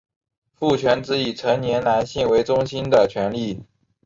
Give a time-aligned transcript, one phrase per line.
[0.55, 3.63] 父权指以成年男性为中心的权力。